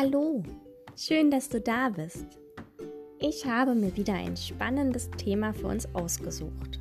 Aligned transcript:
Hallo, 0.00 0.44
schön, 0.96 1.28
dass 1.28 1.48
du 1.48 1.60
da 1.60 1.88
bist. 1.88 2.24
Ich 3.18 3.44
habe 3.44 3.74
mir 3.74 3.96
wieder 3.96 4.14
ein 4.14 4.36
spannendes 4.36 5.10
Thema 5.10 5.52
für 5.52 5.66
uns 5.66 5.92
ausgesucht. 5.92 6.78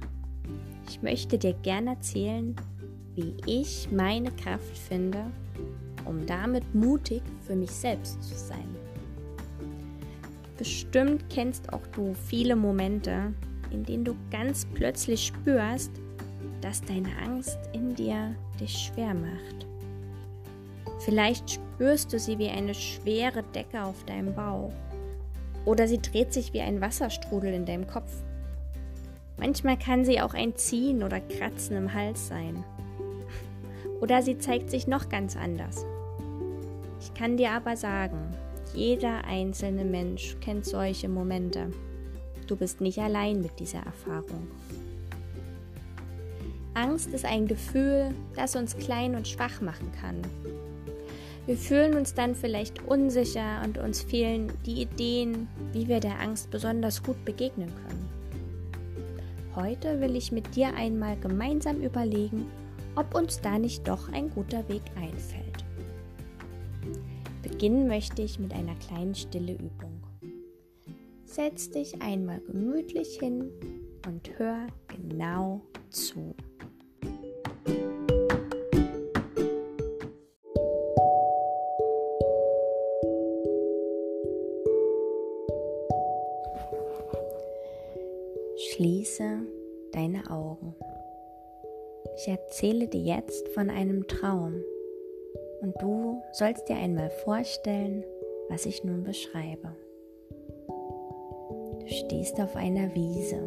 Ich 0.87 1.01
möchte 1.01 1.39
dir 1.39 1.53
gerne 1.63 1.91
erzählen, 1.91 2.55
wie 3.15 3.35
ich 3.47 3.89
meine 3.91 4.29
Kraft 4.33 4.77
finde, 4.77 5.25
um 6.05 6.27
damit 6.27 6.75
mutig 6.75 7.23
für 7.47 7.55
mich 7.55 7.71
selbst 7.71 8.21
zu 8.21 8.35
sein. 8.35 8.69
Bestimmt 10.55 11.27
kennst 11.27 11.73
auch 11.73 11.87
du 11.95 12.13
viele 12.13 12.55
Momente, 12.55 13.33
in 13.71 13.83
denen 13.83 14.05
du 14.05 14.15
ganz 14.29 14.67
plötzlich 14.75 15.25
spürst, 15.25 15.91
dass 16.61 16.83
deine 16.83 17.09
Angst 17.25 17.57
in 17.73 17.95
dir 17.95 18.35
dich 18.59 18.77
schwer 18.77 19.15
macht. 19.15 19.65
Vielleicht 21.07 21.51
spürst 21.51 22.11
du 22.11 22.19
sie 22.19 22.37
wie 22.37 22.49
eine 22.49 22.73
schwere 22.73 23.41
Decke 23.41 23.81
auf 23.81 24.03
deinem 24.03 24.35
Bauch 24.35 24.73
oder 25.63 25.87
sie 25.87 26.01
dreht 26.01 26.33
sich 26.33 26.51
wie 26.51 26.59
ein 26.59 26.81
Wasserstrudel 26.81 27.53
in 27.53 27.65
deinem 27.65 27.87
Kopf. 27.87 28.11
Manchmal 29.37 29.79
kann 29.79 30.03
sie 30.03 30.19
auch 30.19 30.33
ein 30.33 30.57
Ziehen 30.57 31.03
oder 31.03 31.21
Kratzen 31.21 31.77
im 31.77 31.93
Hals 31.93 32.27
sein. 32.27 32.61
Oder 34.01 34.21
sie 34.21 34.37
zeigt 34.37 34.69
sich 34.69 34.85
noch 34.85 35.07
ganz 35.09 35.37
anders. 35.37 35.85
Ich 36.99 37.13
kann 37.13 37.37
dir 37.37 37.51
aber 37.51 37.77
sagen, 37.77 38.35
jeder 38.73 39.23
einzelne 39.25 39.85
Mensch 39.85 40.35
kennt 40.41 40.65
solche 40.65 41.07
Momente. 41.07 41.71
Du 42.47 42.57
bist 42.57 42.81
nicht 42.81 42.99
allein 42.99 43.41
mit 43.41 43.59
dieser 43.59 43.79
Erfahrung. 43.79 44.47
Angst 46.73 47.13
ist 47.13 47.25
ein 47.25 47.47
Gefühl, 47.47 48.13
das 48.35 48.55
uns 48.55 48.77
klein 48.77 49.15
und 49.15 49.27
schwach 49.27 49.61
machen 49.61 49.91
kann. 50.01 50.21
Wir 51.47 51.55
fühlen 51.55 51.95
uns 51.95 52.13
dann 52.13 52.35
vielleicht 52.35 52.83
unsicher 52.83 53.61
und 53.63 53.77
uns 53.77 54.01
fehlen 54.01 54.51
die 54.65 54.81
Ideen, 54.81 55.47
wie 55.71 55.87
wir 55.87 56.01
der 56.01 56.19
Angst 56.19 56.51
besonders 56.51 57.01
gut 57.01 57.23
begegnen 57.23 57.69
können. 57.69 58.09
Heute 59.55 60.01
will 60.01 60.17
ich 60.17 60.33
mit 60.33 60.57
dir 60.57 60.75
einmal 60.75 61.15
gemeinsam 61.15 61.79
überlegen, 61.81 62.51
ob 62.97 63.15
uns 63.15 63.39
da 63.39 63.57
nicht 63.57 63.87
doch 63.87 64.11
ein 64.11 64.29
guter 64.29 64.67
Weg 64.67 64.81
einfällt. 64.97 65.63
Beginnen 67.41 67.87
möchte 67.87 68.23
ich 68.23 68.39
mit 68.39 68.51
einer 68.51 68.75
kleinen 68.75 69.15
stille 69.15 69.53
Übung. 69.53 70.03
Setz 71.23 71.69
dich 71.69 72.01
einmal 72.01 72.41
gemütlich 72.41 73.19
hin 73.19 73.49
und 74.05 74.37
hör 74.37 74.67
genau 74.89 75.61
zu. 75.91 76.35
Schließe 88.57 89.41
deine 89.91 90.31
Augen. 90.31 90.73
Ich 92.15 92.27
erzähle 92.27 92.87
dir 92.87 93.01
jetzt 93.01 93.47
von 93.49 93.69
einem 93.69 94.07
Traum 94.07 94.55
und 95.61 95.79
du 95.79 96.23
sollst 96.31 96.67
dir 96.67 96.75
einmal 96.75 97.11
vorstellen, 97.11 98.03
was 98.49 98.65
ich 98.65 98.83
nun 98.83 99.03
beschreibe. 99.03 99.75
Du 100.67 101.87
stehst 101.87 102.41
auf 102.41 102.55
einer 102.55 102.95
Wiese. 102.95 103.37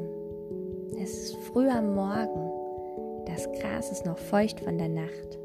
Es 1.02 1.12
ist 1.12 1.36
früh 1.52 1.68
am 1.68 1.96
Morgen. 1.96 3.24
Das 3.26 3.50
Gras 3.58 3.90
ist 3.90 4.06
noch 4.06 4.18
feucht 4.18 4.60
von 4.60 4.78
der 4.78 4.90
Nacht. 4.90 5.40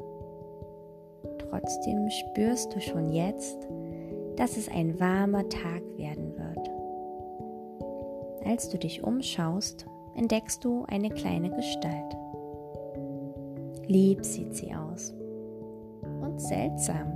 Trotzdem 1.38 2.08
spürst 2.08 2.72
du 2.72 2.80
schon 2.80 3.10
jetzt, 3.10 3.58
dass 4.36 4.56
es 4.56 4.68
ein 4.68 5.00
warmer 5.00 5.48
Tag 5.48 5.82
werden 5.96 6.35
wird. 6.35 6.35
Als 8.46 8.68
du 8.68 8.78
dich 8.78 9.02
umschaust, 9.02 9.86
entdeckst 10.14 10.64
du 10.64 10.84
eine 10.86 11.10
kleine 11.10 11.50
Gestalt. 11.50 12.16
Lieb 13.88 14.24
sieht 14.24 14.54
sie 14.54 14.72
aus 14.72 15.12
und 16.22 16.40
seltsam. 16.40 17.12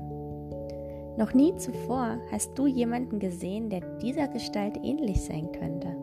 Noch 1.16 1.32
nie 1.32 1.54
zuvor 1.56 2.18
hast 2.32 2.58
du 2.58 2.66
jemanden 2.66 3.20
gesehen, 3.20 3.70
der 3.70 3.80
dieser 3.98 4.26
Gestalt 4.26 4.76
ähnlich 4.82 5.22
sein 5.22 5.52
könnte. 5.52 5.94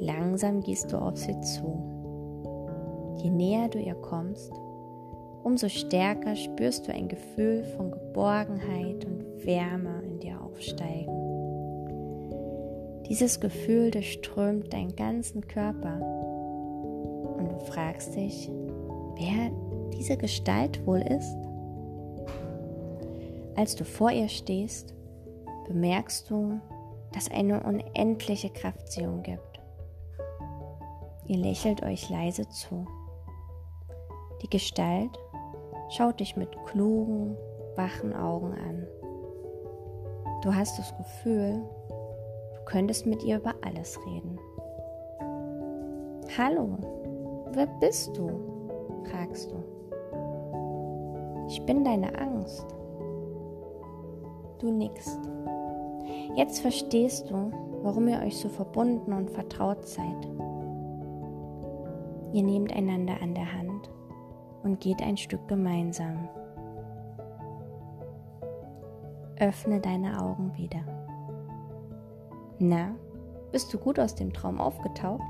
Langsam 0.00 0.60
gehst 0.60 0.92
du 0.92 0.96
auf 0.96 1.16
sie 1.16 1.38
zu. 1.40 3.14
Je 3.22 3.30
näher 3.30 3.68
du 3.68 3.78
ihr 3.78 3.96
kommst, 3.96 4.52
umso 5.44 5.68
stärker 5.68 6.34
spürst 6.34 6.88
du 6.88 6.92
ein 6.92 7.08
Gefühl 7.08 7.62
von 7.76 7.90
Geborgenheit 7.92 9.04
und 9.04 9.46
Wärme 9.46 10.02
in 10.02 10.18
dir 10.18 10.40
aufsteigen. 10.40 11.27
Dieses 13.08 13.40
Gefühl 13.40 13.90
durchströmt 13.90 14.72
deinen 14.72 14.94
ganzen 14.94 15.46
Körper 15.48 15.98
und 17.38 17.50
du 17.50 17.58
fragst 17.60 18.14
dich, 18.14 18.50
wer 19.16 19.50
diese 19.94 20.16
Gestalt 20.16 20.86
wohl 20.86 21.00
ist? 21.00 21.36
Als 23.56 23.74
du 23.74 23.84
vor 23.84 24.10
ihr 24.10 24.28
stehst, 24.28 24.94
bemerkst 25.66 26.30
du, 26.30 26.60
dass 27.12 27.30
eine 27.30 27.62
unendliche 27.62 28.50
Kraft 28.50 28.92
sie 28.92 29.06
umgibt. 29.06 29.60
Ihr 31.26 31.38
lächelt 31.38 31.82
euch 31.82 32.10
leise 32.10 32.48
zu. 32.48 32.86
Die 34.42 34.50
Gestalt 34.50 35.18
schaut 35.88 36.20
dich 36.20 36.36
mit 36.36 36.50
klugen, 36.66 37.36
wachen 37.74 38.14
Augen 38.14 38.52
an. 38.52 38.86
Du 40.42 40.54
hast 40.54 40.78
das 40.78 40.96
Gefühl, 40.96 41.62
könntest 42.68 43.06
mit 43.06 43.24
ihr 43.24 43.38
über 43.38 43.54
alles 43.62 43.98
reden. 44.06 44.38
Hallo, 46.36 46.76
wer 47.52 47.66
bist 47.80 48.16
du? 48.16 48.30
fragst 49.04 49.50
du. 49.50 49.56
Ich 51.48 51.64
bin 51.64 51.82
deine 51.82 52.16
Angst. 52.18 52.66
Du 54.58 54.70
nickst. 54.70 55.18
Jetzt 56.36 56.60
verstehst 56.60 57.30
du, 57.30 57.50
warum 57.82 58.06
ihr 58.06 58.20
euch 58.20 58.36
so 58.36 58.50
verbunden 58.50 59.14
und 59.14 59.30
vertraut 59.30 59.86
seid. 59.86 60.28
Ihr 62.34 62.42
nehmt 62.42 62.76
einander 62.76 63.14
an 63.22 63.34
der 63.34 63.50
Hand 63.50 63.90
und 64.62 64.80
geht 64.80 65.00
ein 65.00 65.16
Stück 65.16 65.48
gemeinsam. 65.48 66.28
Öffne 69.40 69.80
deine 69.80 70.20
Augen 70.20 70.52
wieder. 70.54 70.97
Na, 72.60 72.92
bist 73.52 73.72
du 73.72 73.78
gut 73.78 74.00
aus 74.00 74.16
dem 74.16 74.32
Traum 74.32 74.60
aufgetaucht? 74.60 75.22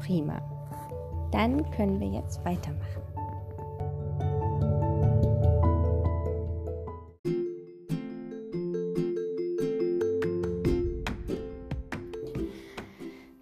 Prima. 0.00 0.42
Dann 1.32 1.70
können 1.70 1.98
wir 1.98 2.08
jetzt 2.08 2.44
weitermachen. 2.44 3.02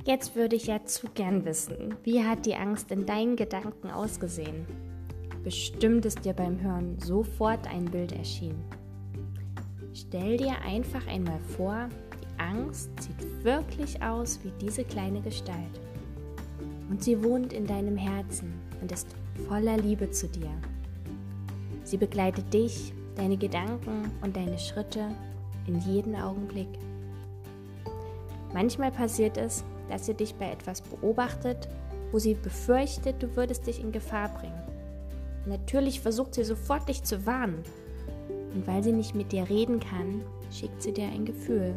Jetzt 0.04 0.36
würde 0.36 0.54
ich 0.54 0.66
ja 0.66 0.84
zu 0.84 1.08
gern 1.08 1.44
wissen, 1.44 1.96
wie 2.04 2.22
hat 2.22 2.46
die 2.46 2.54
Angst 2.54 2.92
in 2.92 3.06
deinen 3.06 3.34
Gedanken 3.34 3.90
ausgesehen? 3.90 4.66
Bestimmt 5.42 6.06
ist 6.06 6.24
dir 6.24 6.34
beim 6.34 6.60
Hören 6.60 6.96
sofort 7.00 7.66
ein 7.66 7.86
Bild 7.86 8.12
erschienen. 8.12 8.64
Stell 9.94 10.36
dir 10.36 10.60
einfach 10.64 11.06
einmal 11.08 11.40
vor, 11.56 11.88
Angst 12.42 12.90
sieht 13.00 13.44
wirklich 13.44 14.02
aus 14.02 14.40
wie 14.42 14.52
diese 14.60 14.84
kleine 14.84 15.20
Gestalt. 15.20 15.80
Und 16.90 17.02
sie 17.02 17.22
wohnt 17.22 17.52
in 17.52 17.66
deinem 17.66 17.96
Herzen 17.96 18.52
und 18.80 18.92
ist 18.92 19.08
voller 19.48 19.76
Liebe 19.76 20.10
zu 20.10 20.28
dir. 20.28 20.50
Sie 21.84 21.96
begleitet 21.96 22.52
dich, 22.52 22.92
deine 23.16 23.36
Gedanken 23.36 24.10
und 24.22 24.36
deine 24.36 24.58
Schritte 24.58 25.08
in 25.66 25.80
jeden 25.80 26.16
Augenblick. 26.16 26.68
Manchmal 28.52 28.90
passiert 28.90 29.36
es, 29.36 29.64
dass 29.88 30.06
sie 30.06 30.14
dich 30.14 30.34
bei 30.34 30.50
etwas 30.50 30.82
beobachtet, 30.82 31.68
wo 32.10 32.18
sie 32.18 32.34
befürchtet, 32.34 33.22
du 33.22 33.36
würdest 33.36 33.66
dich 33.66 33.80
in 33.80 33.92
Gefahr 33.92 34.28
bringen. 34.28 34.62
Natürlich 35.46 36.00
versucht 36.00 36.34
sie 36.34 36.44
sofort 36.44 36.88
dich 36.88 37.02
zu 37.02 37.26
warnen. 37.26 37.62
Und 38.54 38.66
weil 38.66 38.82
sie 38.82 38.92
nicht 38.92 39.14
mit 39.14 39.32
dir 39.32 39.48
reden 39.48 39.80
kann, 39.80 40.22
schickt 40.50 40.82
sie 40.82 40.92
dir 40.92 41.06
ein 41.06 41.24
Gefühl. 41.24 41.74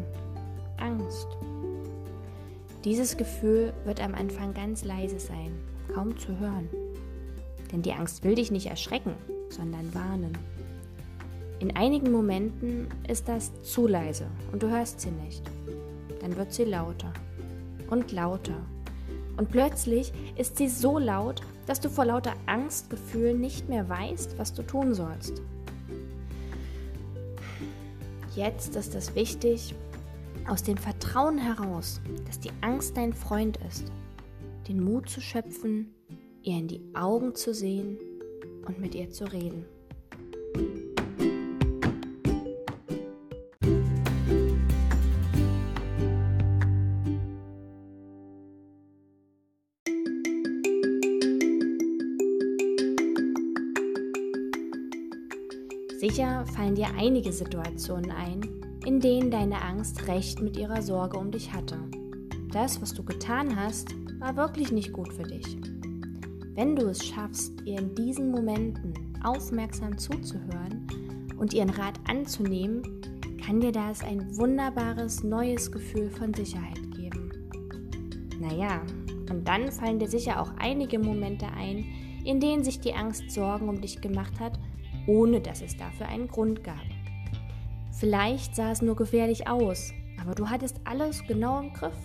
Angst. 0.86 1.28
Dieses 2.84 3.18
Gefühl 3.18 3.74
wird 3.86 4.04
am 4.04 4.14
Anfang 4.14 4.54
ganz 4.54 4.84
leise 4.84 5.20
sein, 5.20 5.52
kaum 5.94 6.16
zu 6.16 6.38
hören. 6.40 6.70
Denn 7.72 7.82
die 7.82 7.94
Angst 7.94 8.24
will 8.24 8.36
dich 8.36 8.52
nicht 8.52 8.68
erschrecken, 8.68 9.16
sondern 9.50 9.96
warnen. 9.96 10.38
In 11.60 11.76
einigen 11.76 12.12
Momenten 12.12 12.88
ist 13.08 13.28
das 13.28 13.52
zu 13.64 13.88
leise 13.88 14.28
und 14.52 14.62
du 14.62 14.70
hörst 14.70 15.02
sie 15.02 15.10
nicht. 15.10 15.42
Dann 16.22 16.36
wird 16.36 16.54
sie 16.54 16.66
lauter 16.66 17.12
und 17.90 18.12
lauter. 18.12 18.62
Und 19.38 19.50
plötzlich 19.50 20.14
ist 20.36 20.58
sie 20.58 20.70
so 20.70 21.00
laut, 21.00 21.42
dass 21.66 21.82
du 21.82 21.90
vor 21.90 22.06
lauter 22.06 22.34
Angstgefühl 22.46 23.34
nicht 23.34 23.70
mehr 23.70 23.90
weißt, 23.90 24.38
was 24.38 24.54
du 24.54 24.62
tun 24.62 24.94
sollst. 24.94 25.42
Jetzt 28.36 28.76
ist 28.76 28.94
es 28.96 29.16
wichtig, 29.16 29.74
aus 30.48 30.64
dem 30.64 30.78
Vertrauen 30.78 31.38
heraus, 31.38 32.02
dass 32.26 32.40
die 32.40 32.52
Angst 32.62 32.98
dein 32.98 33.14
Freund 33.14 33.58
ist, 33.68 33.92
den 34.68 34.84
Mut 34.84 35.10
zu 35.10 35.22
schöpfen, 35.22 35.94
ihr 36.44 36.58
in 36.58 36.68
die 36.68 36.82
Augen 36.94 37.36
zu 37.36 37.54
sehen 37.54 37.98
und 38.68 38.80
mit 38.80 38.96
ihr 38.96 39.10
zu 39.10 39.26
reden. 39.26 39.66
Sicher 56.00 56.46
fallen 56.46 56.76
dir 56.76 56.90
einige 56.96 57.32
Situationen 57.32 58.12
ein, 58.12 58.65
in 58.86 59.00
denen 59.00 59.32
deine 59.32 59.62
Angst 59.62 60.08
recht 60.08 60.42
mit 60.42 60.58
ihrer 60.58 60.82
Sorge 60.82 61.18
um 61.18 61.32
dich 61.32 61.54
hatte. 61.54 61.78
Das, 62.52 62.82
was 62.82 62.94
du 62.94 63.04
getan 63.04 63.56
hast, 63.56 63.90
war 64.20 64.38
wirklich 64.38 64.72
nicht 64.72 64.94
gut 64.94 65.12
für 65.14 65.24
dich. 65.24 65.58
Wenn 66.54 66.76
du 66.76 66.88
es 66.88 67.06
schaffst, 67.06 67.52
ihr 67.66 67.80
in 67.80 67.96
diesen 67.96 68.32
Momenten 68.32 68.94
aufmerksam 69.24 69.98
zuzuhören 69.98 70.88
und 71.38 71.54
ihren 71.54 71.72
Rat 71.72 72.00
anzunehmen, 72.08 72.84
kann 73.46 73.60
dir 73.60 73.72
das 73.72 74.04
ein 74.04 74.38
wunderbares 74.38 75.24
neues 75.24 75.72
Gefühl 75.72 76.10
von 76.10 76.34
Sicherheit 76.34 76.80
geben. 76.96 77.32
Naja, 78.40 78.82
und 79.30 79.48
dann 79.48 79.72
fallen 79.72 80.00
dir 80.00 80.08
sicher 80.08 80.40
auch 80.40 80.52
einige 80.58 81.00
Momente 81.00 81.48
ein, 81.48 81.84
in 82.24 82.40
denen 82.40 82.64
sich 82.64 82.80
die 82.80 82.94
Angst 82.94 83.30
Sorgen 83.32 83.68
um 83.68 83.82
dich 83.82 84.02
gemacht 84.02 84.40
hat 84.40 84.60
ohne 85.08 85.42
dass 85.42 85.62
es 85.62 85.78
dafür 85.78 86.08
einen 86.08 86.28
Grund 86.28 86.64
gab. 86.64 86.84
Vielleicht 87.98 88.56
sah 88.56 88.72
es 88.72 88.82
nur 88.82 88.96
gefährlich 88.96 89.48
aus, 89.48 89.94
aber 90.22 90.36
du 90.36 90.50
hattest 90.50 90.82
alles 90.84 91.26
genau 91.28 91.60
im 91.60 91.74
Griff. 91.74 91.98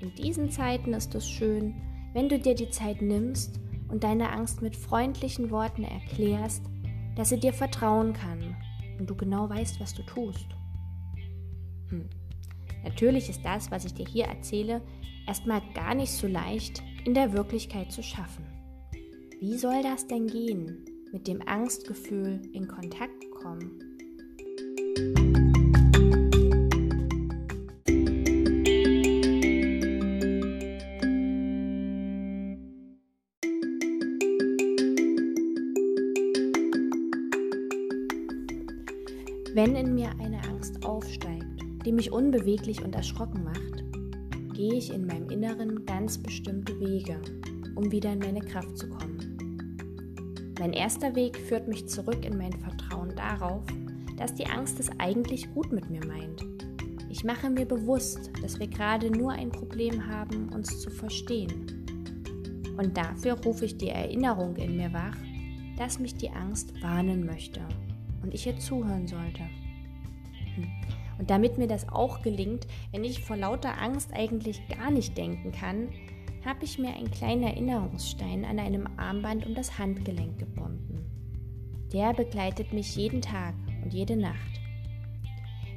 In 0.00 0.14
diesen 0.14 0.50
Zeiten 0.50 0.92
ist 0.92 1.14
es 1.14 1.28
schön, 1.28 1.74
wenn 2.12 2.28
du 2.28 2.38
dir 2.38 2.54
die 2.54 2.70
Zeit 2.70 3.02
nimmst 3.02 3.60
und 3.88 4.04
deine 4.04 4.30
Angst 4.30 4.62
mit 4.62 4.76
freundlichen 4.76 5.50
Worten 5.50 5.84
erklärst, 5.84 6.62
dass 7.16 7.30
sie 7.30 7.40
dir 7.40 7.52
vertrauen 7.52 8.12
kann 8.12 8.56
und 8.98 9.08
du 9.08 9.14
genau 9.14 9.48
weißt, 9.48 9.80
was 9.80 9.94
du 9.94 10.02
tust. 10.02 10.46
Hm. 11.88 12.08
Natürlich 12.84 13.28
ist 13.28 13.44
das, 13.44 13.70
was 13.70 13.84
ich 13.84 13.94
dir 13.94 14.06
hier 14.06 14.26
erzähle, 14.26 14.82
erstmal 15.26 15.62
gar 15.74 15.94
nicht 15.94 16.12
so 16.12 16.26
leicht 16.26 16.82
in 17.04 17.14
der 17.14 17.32
Wirklichkeit 17.32 17.90
zu 17.90 18.02
schaffen. 18.02 18.44
Wie 19.40 19.56
soll 19.56 19.82
das 19.82 20.06
denn 20.06 20.26
gehen? 20.26 20.84
mit 21.12 21.26
dem 21.26 21.40
Angstgefühl 21.46 22.42
in 22.52 22.68
Kontakt 22.68 23.30
kommen. 23.30 23.87
Mich 42.08 42.12
unbeweglich 42.12 42.82
und 42.82 42.94
erschrocken 42.94 43.44
macht, 43.44 44.54
gehe 44.54 44.74
ich 44.74 44.92
in 44.92 45.06
meinem 45.06 45.28
Inneren 45.30 45.84
ganz 45.84 46.16
bestimmte 46.18 46.78
Wege, 46.80 47.20
um 47.74 47.90
wieder 47.92 48.12
in 48.12 48.18
meine 48.18 48.40
Kraft 48.40 48.78
zu 48.78 48.88
kommen. 48.88 50.54
Mein 50.58 50.72
erster 50.72 51.14
Weg 51.14 51.36
führt 51.36 51.68
mich 51.68 51.86
zurück 51.86 52.24
in 52.24 52.38
mein 52.38 52.52
Vertrauen 52.52 53.14
darauf, 53.14 53.62
dass 54.16 54.34
die 54.34 54.46
Angst 54.46 54.80
es 54.80 54.90
eigentlich 54.98 55.52
gut 55.54 55.70
mit 55.70 55.90
mir 55.90 56.04
meint. 56.06 56.44
Ich 57.10 57.24
mache 57.24 57.50
mir 57.50 57.66
bewusst, 57.66 58.30
dass 58.42 58.58
wir 58.58 58.66
gerade 58.66 59.10
nur 59.10 59.32
ein 59.32 59.50
Problem 59.50 60.06
haben, 60.06 60.48
uns 60.48 60.80
zu 60.80 60.90
verstehen. 60.90 61.84
Und 62.76 62.96
dafür 62.96 63.34
rufe 63.44 63.66
ich 63.66 63.76
die 63.76 63.88
Erinnerung 63.88 64.56
in 64.56 64.76
mir 64.76 64.92
wach, 64.92 65.16
dass 65.76 65.98
mich 65.98 66.14
die 66.14 66.30
Angst 66.30 66.82
warnen 66.82 67.26
möchte 67.26 67.60
und 68.22 68.34
ich 68.34 68.46
ihr 68.46 68.58
zuhören 68.58 69.06
sollte. 69.06 69.42
Hm. 70.54 70.97
Und 71.18 71.30
damit 71.30 71.58
mir 71.58 71.66
das 71.66 71.88
auch 71.88 72.22
gelingt, 72.22 72.66
wenn 72.92 73.04
ich 73.04 73.22
vor 73.22 73.36
lauter 73.36 73.80
Angst 73.80 74.12
eigentlich 74.12 74.60
gar 74.68 74.90
nicht 74.90 75.18
denken 75.18 75.52
kann, 75.52 75.88
habe 76.44 76.64
ich 76.64 76.78
mir 76.78 76.94
einen 76.94 77.10
kleinen 77.10 77.42
Erinnerungsstein 77.42 78.44
an 78.44 78.58
einem 78.58 78.86
Armband 78.96 79.44
um 79.46 79.54
das 79.54 79.78
Handgelenk 79.78 80.38
gebunden. 80.38 81.04
Der 81.92 82.14
begleitet 82.14 82.72
mich 82.72 82.94
jeden 82.96 83.20
Tag 83.20 83.54
und 83.82 83.92
jede 83.92 84.16
Nacht. 84.16 84.60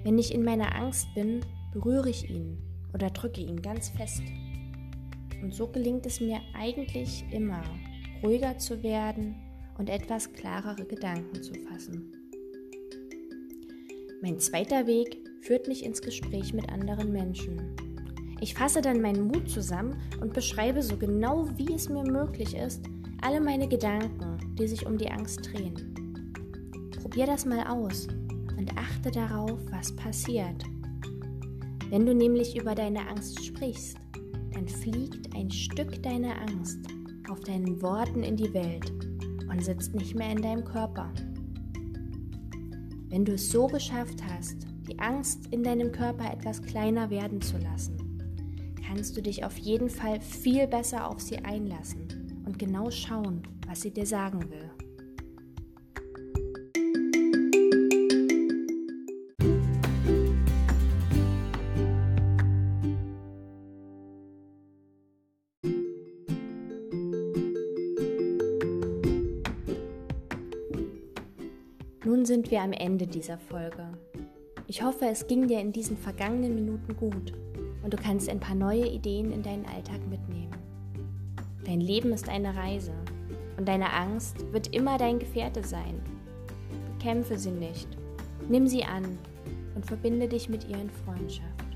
Wenn 0.04 0.18
ich 0.20 0.34
in 0.34 0.44
meiner 0.44 0.76
Angst 0.76 1.08
bin, 1.16 1.42
berühre 1.74 2.10
ich 2.10 2.30
ihn 2.30 2.58
oder 2.94 3.10
drücke 3.10 3.42
ihn 3.42 3.62
ganz 3.62 3.90
fest. 3.90 4.24
Und 5.42 5.54
so 5.54 5.68
gelingt 5.68 6.06
es 6.06 6.20
mir 6.22 6.40
eigentlich 6.54 7.24
immer, 7.32 7.64
ruhiger 8.22 8.58
zu 8.58 8.84
werden 8.84 9.36
und 9.78 9.90
etwas 9.90 10.32
klarere 10.34 10.86
Gedanken 10.86 11.42
zu 11.42 11.54
fassen. 11.54 12.12
Mein 14.22 14.40
zweiter 14.40 14.86
Weg 14.86 15.18
führt 15.42 15.68
mich 15.68 15.84
ins 15.84 16.02
Gespräch 16.02 16.54
mit 16.54 16.72
anderen 16.72 17.12
Menschen. 17.12 17.76
Ich 18.40 18.54
fasse 18.54 18.82
dann 18.82 19.02
meinen 19.02 19.28
Mut 19.28 19.50
zusammen 19.50 19.96
und 20.22 20.34
beschreibe 20.34 20.82
so 20.82 20.98
genau 20.98 21.48
wie 21.58 21.74
es 21.74 21.90
mir 21.90 22.04
möglich 22.04 22.56
ist, 22.56 22.82
alle 23.22 23.42
meine 23.42 23.68
Gedanken, 23.68 24.56
die 24.58 24.68
sich 24.68 24.86
um 24.86 24.98
die 24.98 25.12
Angst 25.12 25.52
drehen. 25.52 25.94
Probier 27.02 27.26
das 27.26 27.46
mal 27.46 27.68
aus 27.68 28.08
und 28.58 28.78
achte 28.78 29.12
darauf, 29.12 29.60
was 29.72 29.96
passiert. 29.96 30.64
Wenn 31.90 32.06
du 32.06 32.16
nämlich 32.16 32.58
über 32.58 32.74
deine 32.74 33.08
Angst 33.10 33.44
sprichst, 33.44 33.98
dann 34.54 34.68
fliegt 34.68 35.36
ein 35.36 35.52
Stück 35.52 36.02
deiner 36.04 36.40
Angst 36.42 36.80
auf 37.30 37.40
deinen 37.42 37.82
Worten 37.82 38.24
in 38.24 38.38
die 38.38 38.54
Welt 38.54 38.92
und 39.50 39.64
sitzt 39.64 39.94
nicht 39.94 40.16
mehr 40.16 40.32
in 40.32 40.42
deinem 40.42 40.64
Körper. 40.64 41.12
Wenn 43.10 43.26
du 43.26 43.34
es 43.34 43.52
so 43.52 43.68
geschafft 43.68 44.24
hast, 44.24 44.71
die 44.92 45.00
Angst 45.00 45.48
in 45.52 45.64
deinem 45.64 45.94
Körper 45.94 46.34
etwas 46.34 46.62
kleiner 46.62 47.10
werden 47.10 47.42
zu 47.42 47.58
lassen, 47.58 47.98
kannst 48.86 49.16
du 49.16 49.22
dich 49.22 49.46
auf 49.46 49.58
jeden 49.58 49.90
Fall 49.90 50.20
viel 50.20 50.68
besser 50.68 51.10
auf 51.10 51.22
sie 51.22 51.38
einlassen 51.38 52.44
und 52.46 52.60
genau 52.60 52.92
schauen, 52.92 53.44
was 53.68 53.82
sie 53.82 53.92
dir 53.92 54.06
sagen 54.06 54.50
will. 54.50 54.70
Nun 72.04 72.26
sind 72.26 72.52
wir 72.52 72.62
am 72.62 72.74
Ende 72.74 73.08
dieser 73.08 73.38
Folge. 73.38 73.91
Ich 74.72 74.82
hoffe, 74.82 75.04
es 75.08 75.28
ging 75.28 75.50
dir 75.50 75.60
in 75.60 75.74
diesen 75.74 75.98
vergangenen 75.98 76.56
Minuten 76.56 76.96
gut 76.96 77.34
und 77.84 77.94
du 77.94 77.98
kannst 77.98 78.30
ein 78.30 78.40
paar 78.40 78.56
neue 78.56 78.88
Ideen 78.88 79.34
in 79.34 79.44
deinen 79.44 79.66
Alltag 79.66 80.00
mitnehmen. 80.10 80.56
Dein 81.66 81.82
Leben 81.82 82.14
ist 82.14 82.30
eine 82.30 82.56
Reise 82.56 82.94
und 83.58 83.68
deine 83.68 83.92
Angst 83.92 84.50
wird 84.54 84.74
immer 84.74 84.98
dein 84.98 85.20
Gefährte 85.20 85.62
sein. 85.62 86.02
Bekämpfe 86.98 87.38
sie 87.38 87.52
nicht, 87.52 87.90
nimm 88.48 88.66
sie 88.66 88.86
an 88.86 89.18
und 89.76 89.86
verbinde 89.86 90.30
dich 90.30 90.48
mit 90.48 90.66
ihr 90.70 90.80
in 90.80 90.90
Freundschaft. 90.90 91.68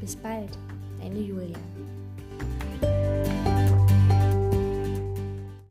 Bis 0.00 0.14
bald, 0.14 0.56
deine 1.00 1.18
Julia. 1.18 1.58